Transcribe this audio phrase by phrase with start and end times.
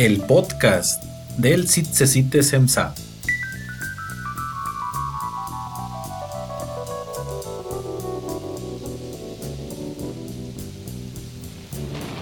[0.00, 1.04] el podcast
[1.36, 2.94] del Citzecite Semsa.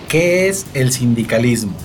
[0.08, 1.76] ¿Qué es el sindicalismo?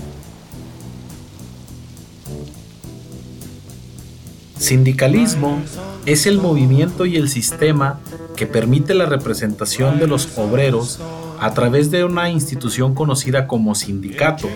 [4.58, 5.62] Sindicalismo
[6.08, 8.00] es el movimiento y el sistema
[8.36, 11.00] que permite la representación de los obreros
[11.44, 14.48] a través de una institución conocida como sindicato,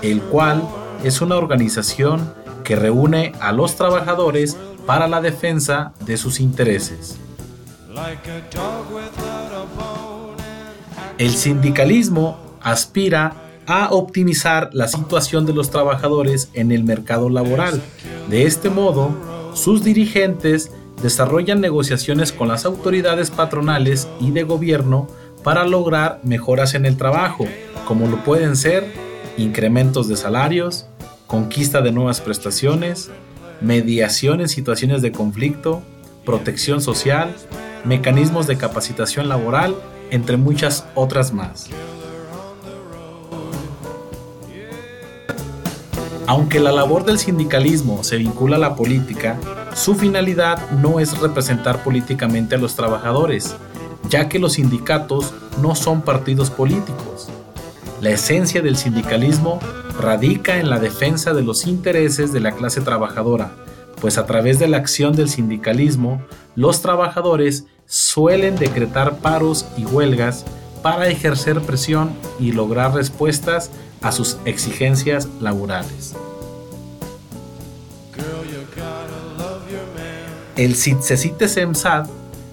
[0.00, 0.66] el cual
[1.04, 2.32] es una organización
[2.64, 4.56] que reúne a los trabajadores
[4.86, 7.18] para la defensa de sus intereses.
[11.18, 13.34] El sindicalismo aspira
[13.66, 17.82] a optimizar la situación de los trabajadores en el mercado laboral.
[18.30, 19.10] De este modo,
[19.52, 20.70] sus dirigentes
[21.02, 25.06] desarrollan negociaciones con las autoridades patronales y de gobierno
[25.44, 27.46] para lograr mejoras en el trabajo,
[27.86, 28.90] como lo pueden ser
[29.36, 30.86] incrementos de salarios,
[31.26, 33.10] conquista de nuevas prestaciones,
[33.60, 35.82] mediación en situaciones de conflicto,
[36.24, 37.36] protección social,
[37.84, 39.76] mecanismos de capacitación laboral,
[40.10, 41.68] entre muchas otras más.
[46.26, 49.38] Aunque la labor del sindicalismo se vincula a la política,
[49.74, 53.54] su finalidad no es representar políticamente a los trabajadores,
[54.08, 57.28] ya que los sindicatos no son partidos políticos.
[58.00, 59.60] La esencia del sindicalismo
[60.00, 63.52] radica en la defensa de los intereses de la clase trabajadora,
[64.00, 66.22] pues a través de la acción del sindicalismo,
[66.56, 70.44] los trabajadores suelen decretar paros y huelgas
[70.82, 73.70] para ejercer presión y lograr respuestas
[74.02, 76.14] a sus exigencias laborales.
[80.56, 82.06] El CITSESITE SEMSAD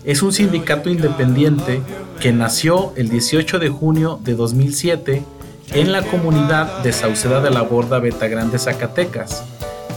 [0.03, 1.81] es un sindicato independiente
[2.19, 5.23] que nació el 18 de junio de 2007
[5.73, 9.43] en la comunidad de Sauceda de la Borda Betagrande, Zacatecas,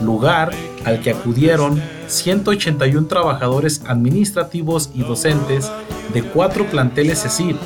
[0.02, 0.50] lugar
[0.84, 5.70] al que acudieron 181 trabajadores administrativos y docentes
[6.12, 7.56] de cuatro planteles CECID,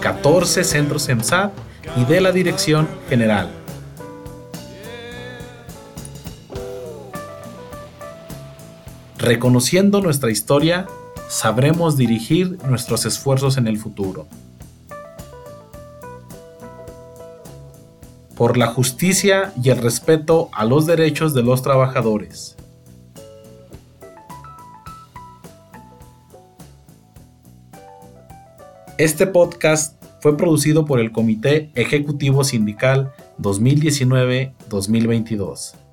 [0.00, 1.50] 14 centros EMSAD
[1.96, 3.50] y de la Dirección General.
[9.18, 10.86] Reconociendo nuestra historia,
[11.28, 14.26] sabremos dirigir nuestros esfuerzos en el futuro.
[18.34, 22.56] Por la justicia y el respeto a los derechos de los trabajadores.
[28.96, 35.87] Este podcast fue producido por el Comité Ejecutivo Sindical 2019-2022.